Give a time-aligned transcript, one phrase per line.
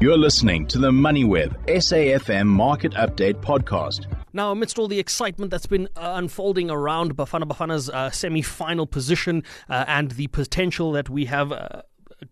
[0.00, 4.06] You're listening to the MoneyWeb SAFM Market Update Podcast.
[4.32, 8.86] Now, amidst all the excitement that's been uh, unfolding around Bafana Bafana's uh, semi final
[8.86, 11.82] position uh, and the potential that we have uh,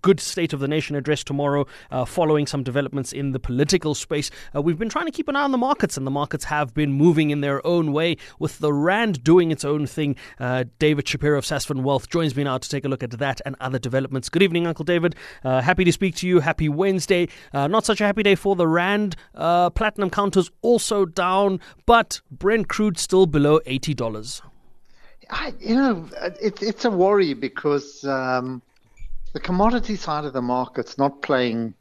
[0.02, 4.30] good State of the Nation address tomorrow uh, following some developments in the political space.
[4.54, 6.74] Uh, we've been trying to keep an eye on the markets, and the markets have
[6.74, 10.16] been moving in their own way with the Rand doing its own thing.
[10.38, 13.40] Uh, David Shapiro of Sasfin Wealth joins me now to take a look at that
[13.44, 14.28] and other developments.
[14.28, 15.14] Good evening, Uncle David.
[15.44, 16.40] Uh, happy to speak to you.
[16.40, 17.28] Happy Wednesday.
[17.52, 19.16] Uh, not such a happy day for the Rand.
[19.34, 24.42] Uh, platinum counters also down, but Brent crude still below $80.
[25.30, 26.08] I, you know,
[26.40, 28.62] it, it's a worry because um,
[29.38, 31.72] the commodity side of the market's not playing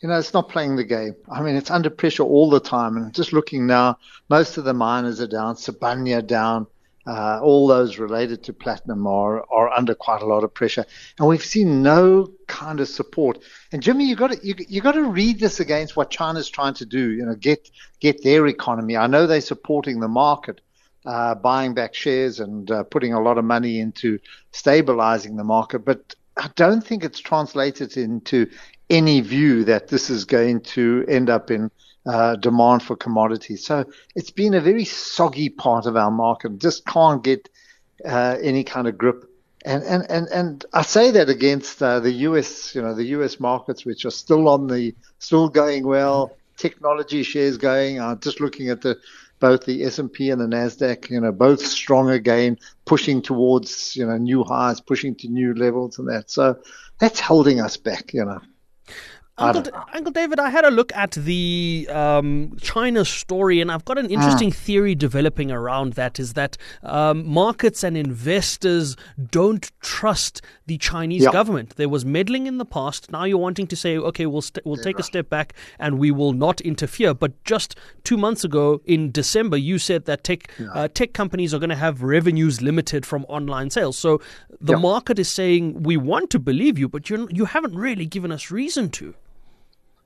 [0.00, 1.16] you know, it's not playing the game.
[1.28, 2.96] I mean, it's under pressure all the time.
[2.96, 6.68] And just looking now, most of the miners are down, Sibanye down,
[7.04, 10.84] uh, all those related to platinum are, are under quite a lot of pressure.
[11.18, 13.38] And we've seen no kind of support.
[13.72, 16.74] And Jimmy, you got to you, you got to read this against what China's trying
[16.74, 17.10] to do.
[17.10, 18.96] You know, get get their economy.
[18.96, 20.60] I know they're supporting the market,
[21.06, 24.20] uh, buying back shares and uh, putting a lot of money into
[24.52, 28.48] stabilizing the market, but I don't think it's translated into
[28.88, 31.70] any view that this is going to end up in
[32.06, 33.66] uh, demand for commodities.
[33.66, 36.58] So it's been a very soggy part of our market.
[36.58, 37.48] Just can't get
[38.04, 39.24] uh, any kind of grip.
[39.64, 43.40] And, and, and, and I say that against uh, the US, you know, the US
[43.40, 48.00] markets, which are still on the, still going well, technology shares going.
[48.00, 48.96] I'm just looking at the
[49.40, 54.16] both the S&P and the Nasdaq, you know, both strong again, pushing towards, you know,
[54.16, 56.30] new highs, pushing to new levels and that.
[56.30, 56.60] So
[56.98, 58.40] that's holding us back, you know.
[59.38, 63.98] Uncle, Uncle, David, I had a look at the um, China story, and I've got
[63.98, 64.14] an ah.
[64.14, 66.18] interesting theory developing around that.
[66.18, 68.96] Is that um, markets and investors
[69.30, 71.32] don't trust the Chinese yep.
[71.32, 71.76] government?
[71.76, 73.10] There was meddling in the past.
[73.10, 75.98] Now you're wanting to say, okay, we'll we st- we'll take a step back and
[75.98, 77.14] we will not interfere.
[77.14, 80.66] But just two months ago, in December, you said that tech yeah.
[80.74, 83.98] uh, tech companies are going to have revenues limited from online sales.
[83.98, 84.20] So
[84.60, 84.82] the yep.
[84.82, 88.50] market is saying we want to believe you, but you you haven't really given us
[88.50, 89.14] reason to.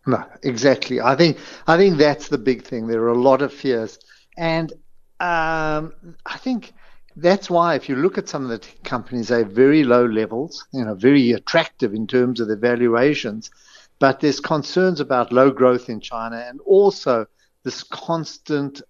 [0.07, 1.01] No, exactly.
[1.01, 2.87] I think I think that's the big thing.
[2.87, 3.99] There are a lot of fears,
[4.37, 4.73] and
[5.21, 5.93] um,
[6.27, 6.73] I think
[7.17, 10.67] that's why if you look at some of the companies, they have very low levels,
[10.73, 13.51] you know, very attractive in terms of the valuations,
[14.01, 17.27] but there's concerns about low growth in China and also
[17.65, 18.83] this constant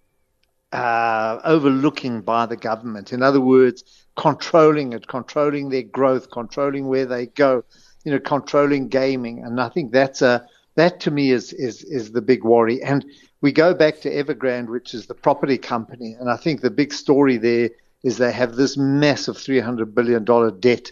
[0.71, 3.13] uh, overlooking by the government.
[3.13, 3.83] In other words,
[4.15, 7.63] controlling it, controlling their growth, controlling where they go,
[8.03, 12.11] you know, controlling gaming, and I think that's a that to me is, is, is
[12.11, 12.81] the big worry.
[12.81, 13.05] And
[13.41, 16.15] we go back to Evergrande, which is the property company.
[16.19, 17.69] And I think the big story there
[18.03, 20.25] is they have this massive $300 billion
[20.59, 20.91] debt.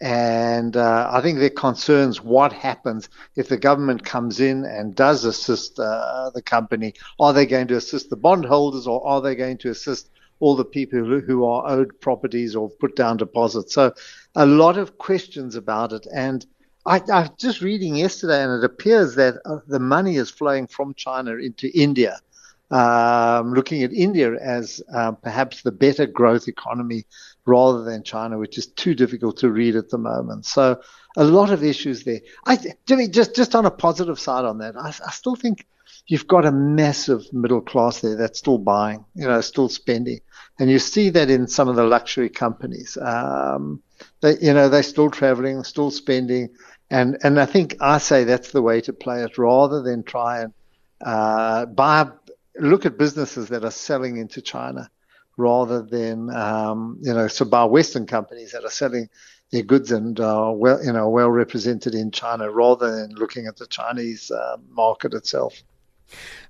[0.00, 5.24] And uh, I think their concerns what happens if the government comes in and does
[5.24, 6.94] assist uh, the company.
[7.18, 10.64] Are they going to assist the bondholders or are they going to assist all the
[10.64, 13.74] people who, who are owed properties or put down deposits?
[13.74, 13.92] So
[14.34, 16.06] a lot of questions about it.
[16.14, 16.46] And
[16.86, 20.66] I, I was just reading yesterday, and it appears that uh, the money is flowing
[20.66, 22.18] from China into India.
[22.70, 27.04] Um, looking at India as um, perhaps the better growth economy
[27.44, 30.46] rather than China, which is too difficult to read at the moment.
[30.46, 30.80] So
[31.16, 32.20] a lot of issues there.
[32.46, 35.66] I, Jimmy, just just on a positive side on that, I, I still think
[36.06, 40.20] you've got a massive middle class there that's still buying, you know, still spending,
[40.58, 42.98] and you see that in some of the luxury companies.
[43.00, 43.82] Um,
[44.20, 46.50] they, you know, they're still traveling, still spending,
[46.90, 50.40] and and I think I say that's the way to play it, rather than try
[50.40, 50.52] and
[51.04, 52.10] uh, buy
[52.58, 54.90] look at businesses that are selling into China,
[55.36, 59.08] rather than um, you know so buy Western companies that are selling
[59.52, 63.56] their goods and uh, well you know well represented in China, rather than looking at
[63.56, 65.62] the Chinese uh, market itself.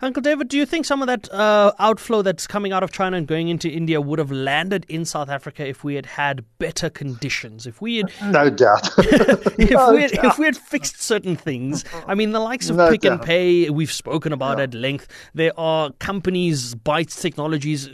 [0.01, 3.17] Uncle David, do you think some of that uh, outflow that's coming out of China
[3.17, 6.91] and going into India would have landed in South Africa if we had had better
[6.91, 7.67] conditions?
[7.67, 10.25] If we had, no doubt, if, no we had doubt.
[10.25, 13.13] if we had fixed certain things, I mean, the likes of no Pick doubt.
[13.13, 14.65] and Pay, we've spoken about yeah.
[14.65, 15.09] at length.
[15.35, 17.89] There are companies, Bytes Technologies,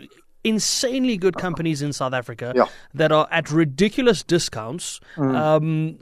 [0.46, 2.66] insanely good companies in South Africa yeah.
[2.94, 5.00] that are at ridiculous discounts.
[5.16, 5.34] Mm.
[5.34, 5.98] Um,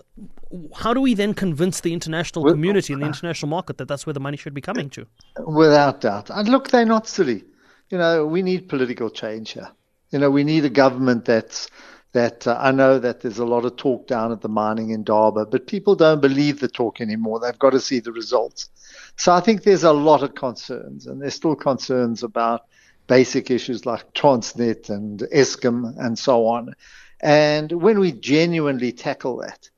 [0.75, 4.13] how do we then convince the international community and the international market that that's where
[4.13, 5.07] the money should be coming to?
[5.47, 6.31] Without doubt.
[6.31, 7.45] And look, they're not silly.
[7.91, 9.69] You know, we need political change here.
[10.11, 11.69] You know, we need a government that's
[12.13, 15.45] that uh, I know that there's a lot of talk down at the mining Indaba,
[15.47, 17.41] but people don't believe the talk anymore.
[17.41, 18.71] They've got to see the results.
[19.17, 22.67] So I think there's a lot of concerns, and there's still concerns about
[23.09, 26.75] basic issues like Transnet and Eskom and so on.
[27.21, 29.69] And when we genuinely tackle that,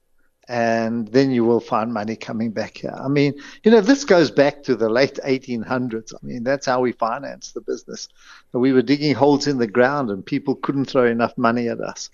[0.48, 2.94] and then you will find money coming back here.
[2.96, 3.34] I mean,
[3.64, 6.14] you know, this goes back to the late 1800s.
[6.14, 8.08] I mean, that's how we financed the business.
[8.52, 12.10] We were digging holes in the ground, and people couldn't throw enough money at us.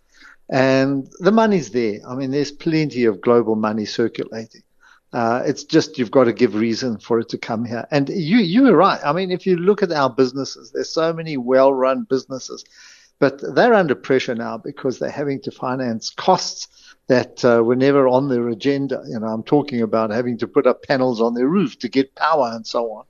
[0.48, 2.00] And the money's there.
[2.06, 4.62] I mean, there's plenty of global money circulating.
[5.12, 7.86] Uh, it's just you've got to give reason for it to come here.
[7.90, 9.00] And you you were right.
[9.04, 12.64] I mean, if you look at our businesses, there's so many well-run businesses,
[13.22, 16.66] but they're under pressure now because they're having to finance costs
[17.06, 19.00] that uh, were never on their agenda.
[19.06, 22.16] You know, I'm talking about having to put up panels on their roof to get
[22.16, 23.04] power and so on.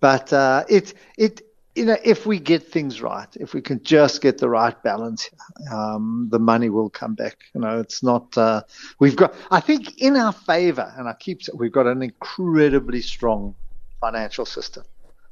[0.00, 1.42] But uh, it it
[1.74, 5.28] you know, if we get things right, if we can just get the right balance,
[5.70, 7.36] um, the money will come back.
[7.54, 8.38] You know, it's not.
[8.38, 8.62] Uh,
[8.98, 9.34] we've got.
[9.50, 11.42] I think in our favour, and I keep.
[11.52, 13.54] We've got an incredibly strong
[14.00, 14.84] financial system.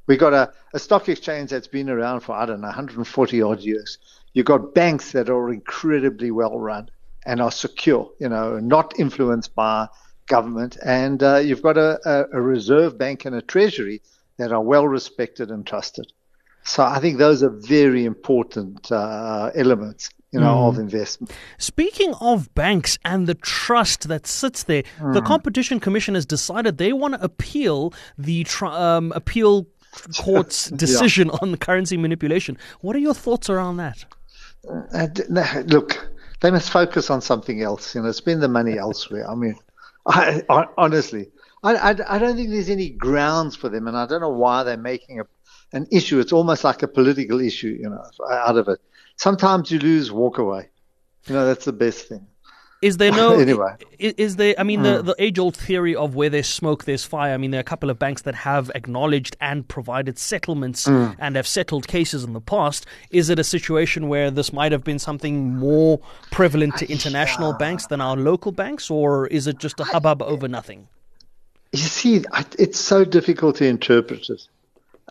[0.06, 3.60] We've got a, a stock exchange that's been around for I don't know 140 odd
[3.60, 3.98] years.
[4.32, 6.90] You've got banks that are incredibly well run
[7.24, 8.10] and are secure.
[8.18, 9.88] You know, not influenced by
[10.26, 14.02] government, and uh, you've got a, a, a reserve bank and a treasury
[14.38, 16.12] that are well respected and trusted.
[16.64, 20.10] So I think those are very important uh, elements.
[20.34, 20.68] You know, mm.
[20.68, 21.30] of investment.
[21.58, 25.12] Speaking of banks and the trust that sits there, mm.
[25.12, 29.66] the Competition Commission has decided they want to appeal the um, appeal
[30.18, 31.38] court's decision yeah.
[31.42, 32.58] on the currency manipulation.
[32.80, 34.04] What are your thoughts around that?
[34.94, 35.08] Uh,
[35.66, 36.10] look,
[36.40, 37.94] they must focus on something else.
[37.94, 39.28] You know, spend the money elsewhere.
[39.28, 39.56] I mean,
[40.06, 41.30] I, I, honestly,
[41.62, 44.62] I, I, I don't think there's any grounds for them, and I don't know why
[44.62, 45.24] they're making a
[45.72, 46.20] an issue.
[46.20, 48.80] It's almost like a political issue, you know, out of it.
[49.16, 50.68] Sometimes you lose, walk away.
[51.26, 52.26] You know, that's the best thing.
[52.82, 53.74] Is there no anyway?
[53.98, 54.54] Is, there?
[54.58, 54.82] I mean, mm.
[54.82, 57.32] the, the age old theory of where there's smoke, there's fire.
[57.32, 61.16] I mean, there are a couple of banks that have acknowledged and provided settlements mm.
[61.18, 62.84] and have settled cases in the past.
[63.10, 66.00] Is it a situation where this might have been something more
[66.30, 67.58] prevalent to international yeah.
[67.58, 70.88] banks than our local banks, or is it just a hubbub over nothing?
[71.72, 72.24] You see,
[72.58, 74.48] it's so difficult to interpret it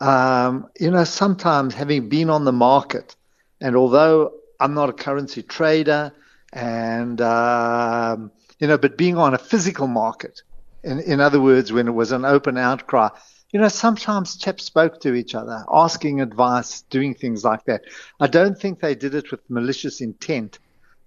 [0.01, 3.15] um, you know, sometimes having been on the market,
[3.61, 6.11] and although I'm not a currency trader,
[6.53, 10.41] and um, you know, but being on a physical market,
[10.83, 13.09] in, in other words, when it was an open outcry,
[13.51, 17.81] you know, sometimes chaps spoke to each other, asking advice, doing things like that.
[18.19, 20.59] I don't think they did it with malicious intent,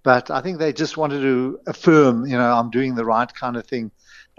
[0.03, 3.57] but I think they just wanted to affirm, you know, I'm doing the right kind
[3.57, 3.91] of thing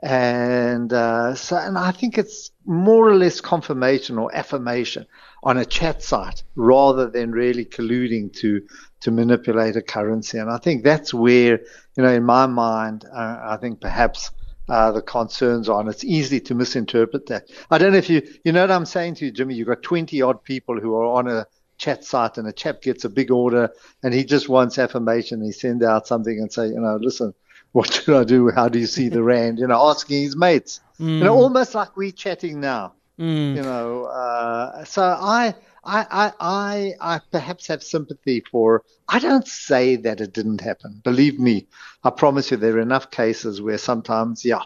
[0.03, 5.07] and uh, so, and I think it's more or less confirmation or affirmation
[5.47, 8.61] on a chat site rather than really colluding to
[8.99, 10.39] to manipulate a currency.
[10.39, 11.61] And I think that's where,
[11.97, 14.33] you know, in my mind, uh, I think perhaps
[14.69, 17.49] uh, the concerns are, and it's easy to misinterpret that.
[17.71, 19.55] I don't know if you, you know what I'm saying to you, Jimmy.
[19.55, 21.47] You've got 20 odd people who are on a
[21.79, 23.71] chat site, and a chap gets a big order,
[24.03, 25.45] and he just wants affirmation.
[25.45, 27.33] He sends out something and say, you know, listen
[27.77, 28.51] what should I do?
[28.51, 29.59] How do you see the rand?
[29.59, 30.81] You know, asking his mates.
[30.99, 31.19] Mm.
[31.19, 31.43] You know, mm.
[31.43, 32.95] almost like we're chatting now.
[33.19, 33.57] Mm.
[33.57, 35.55] You know, uh, so I,
[35.85, 38.83] I, I, I, I perhaps have sympathy for.
[39.09, 41.01] I don't say that it didn't happen.
[41.03, 41.67] Believe me,
[42.05, 44.63] I promise you, there are enough cases where sometimes, yeah,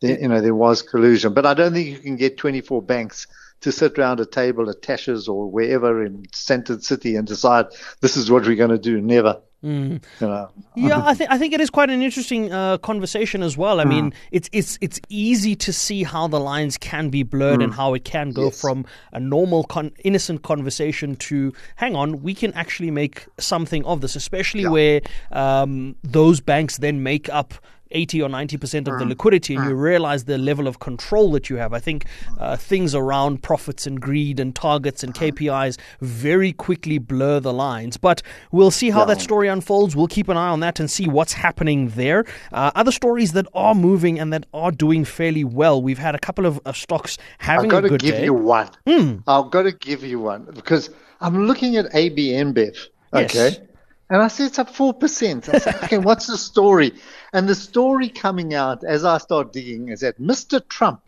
[0.00, 1.32] there, you know, there was collusion.
[1.32, 3.26] But I don't think you can get 24 banks
[3.60, 7.66] to sit around a table at Tasha's or wherever in Sandton City and decide
[8.00, 9.00] this is what we're going to do.
[9.00, 9.40] Never.
[9.64, 10.02] Mm.
[10.20, 10.50] You know.
[10.76, 13.80] yeah, I think I think it is quite an interesting uh, conversation as well.
[13.80, 13.88] I mm.
[13.88, 17.64] mean, it's it's it's easy to see how the lines can be blurred mm.
[17.64, 18.60] and how it can go yes.
[18.60, 24.02] from a normal, con- innocent conversation to hang on, we can actually make something of
[24.02, 24.68] this, especially yeah.
[24.68, 25.00] where
[25.32, 27.54] um, those banks then make up
[27.90, 29.08] 80 or 90% of the mm.
[29.08, 29.80] liquidity and you mm.
[29.80, 31.72] realize the level of control that you have.
[31.72, 32.06] I think
[32.38, 35.16] uh, things around profits and greed and targets and.
[35.16, 37.96] KPIs very quickly blur the lines.
[37.96, 39.96] But we'll see how that story unfolds.
[39.96, 42.24] We'll keep an eye on that and see what's happening there.
[42.52, 45.82] Uh, other stories that are moving and that are doing fairly well.
[45.82, 47.86] We've had a couple of uh, stocks having a good day.
[47.86, 48.24] I've got to give day.
[48.24, 48.70] you one.
[48.86, 49.22] Mm.
[49.26, 50.90] I've got to give you one because
[51.20, 52.88] I'm looking at AB InBev.
[53.12, 53.34] Okay.
[53.34, 53.60] Yes.
[54.08, 55.52] And I said, it's up 4%.
[55.52, 56.92] I said, okay, what's the story?
[57.32, 60.66] And the story coming out as I start digging is that Mr.
[60.68, 61.02] Trump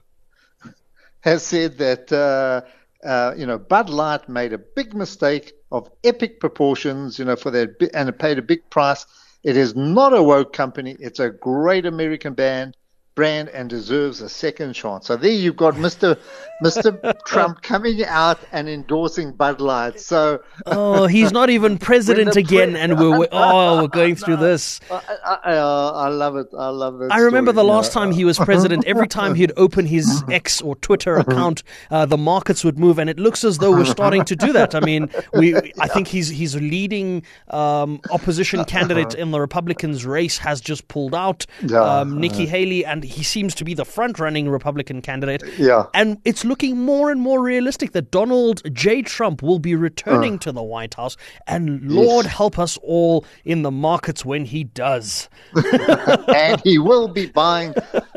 [1.21, 2.63] has said that, uh,
[3.07, 7.51] uh, you know, Bud Light made a big mistake of epic proportions, you know, for
[7.51, 9.07] their, and it paid a big price.
[9.45, 10.97] It is not a woke company.
[10.99, 12.77] It's a great American band,
[13.19, 15.09] brand and deserves a second chance.
[15.09, 16.17] So there you've got Mr.
[16.63, 17.21] Mr.
[17.27, 19.99] Trump coming out and endorsing Bud Light.
[19.99, 24.79] So oh, he's not even president again, pre- and we're, oh we're going through this.
[24.89, 26.47] I, I, I, love it.
[26.57, 27.11] I love it.
[27.11, 28.85] I remember the last time he was president.
[28.87, 33.11] Every time he'd open his X or Twitter account, uh, the markets would move, and
[33.11, 34.77] it looks as though we're starting to do that.
[34.77, 40.39] I mean, we I think he's he's leading um, opposition candidate in the Republicans race
[40.39, 41.47] has just pulled out.
[41.75, 45.43] Um, Nikki Haley, and he seems to be the front running Republican candidate.
[45.59, 49.03] Yeah, and it's looking more and more realistic that Donald J.
[49.03, 50.39] Trump will be returning uh.
[50.39, 52.35] to the White House, and Lord yes.
[52.35, 55.29] help us all in the markets when he does.
[56.35, 57.75] and he will be buying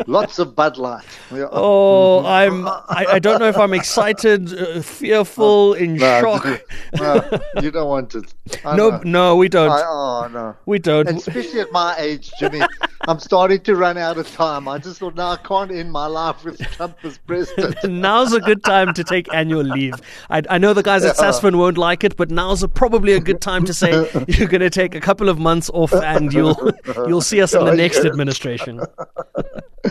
[0.08, 1.06] lots of Bud Light.
[1.32, 2.68] Oh, I'm.
[2.68, 6.62] I, I, don't know if I'm excited, uh, fearful, in no, shock.
[7.00, 8.34] No, you don't want it.
[8.66, 9.02] I no, know.
[9.04, 9.72] no, we don't.
[9.72, 11.08] I, oh no, we don't.
[11.08, 12.62] And especially at my age, Jimmy.
[13.08, 14.68] I'm starting to run out of time.
[14.68, 17.76] I just thought, no, I can't end my life with Trump as president.
[17.84, 19.96] now's a good time to take annual leave.
[20.30, 23.20] I, I know the guys at SASFIN won't like it, but now's a, probably a
[23.20, 23.92] good time to say
[24.28, 26.72] you're going to take a couple of months off and you'll
[27.08, 28.80] you'll see us in the next administration.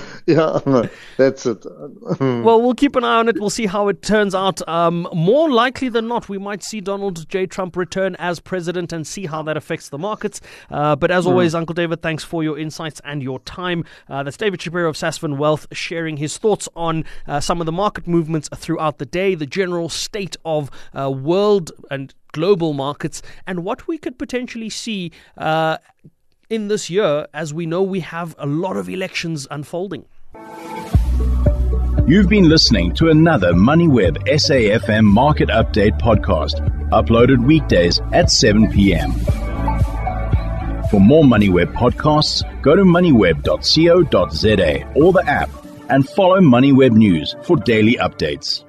[0.26, 0.60] yeah,
[1.16, 1.64] that's it.
[2.20, 3.38] well, we'll keep an eye on it.
[3.38, 4.66] We'll see how it turns out.
[4.68, 7.46] Um, more likely than not, we might see Donald J.
[7.46, 10.40] Trump return as president and see how that affects the markets.
[10.70, 11.58] Uh, but as always, mm.
[11.58, 13.84] Uncle David, thanks for your insights and your time.
[14.08, 17.72] Uh, that's David Shapiro of SASFIN Wealth sharing his thoughts on uh, some of the
[17.72, 23.64] market movements throughout the day, the general state of uh, world and global markets, and
[23.64, 25.78] what we could potentially see uh,
[26.50, 30.04] in this year as we know we have a lot of elections unfolding.
[32.06, 36.58] You've been listening to another MoneyWeb SAFM Market Update podcast,
[36.90, 39.12] uploaded weekdays at 7 p.m.
[40.90, 45.50] For more MoneyWeb podcasts, go to moneyweb.co.za or the app
[45.88, 48.64] and follow MoneyWeb News for daily updates.